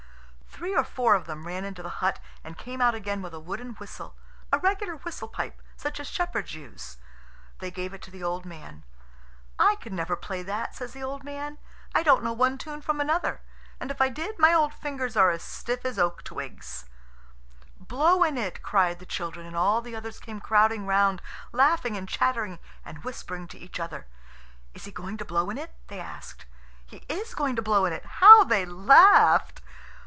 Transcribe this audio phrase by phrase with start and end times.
[0.61, 3.39] Three or four of them ran into the hut and came out again with a
[3.39, 4.15] wooden whistle,
[4.53, 6.99] a regular whistle pipe, such as shepherds use.
[7.57, 8.83] They gave it to the old man.
[9.57, 11.57] "I can never play that," says the old man.
[11.95, 13.41] "I don't know one tune from another;
[13.79, 16.85] and if I did, my old fingers are as stiff as oak twigs."
[17.79, 22.07] "Blow in it," cried the children; and all the others came crowding round, laughing and
[22.07, 24.05] chattering and whispering to each other.
[24.75, 26.45] "Is he going to blow in it?" they asked.
[26.85, 29.63] "He is going to blow in it." How they laughed!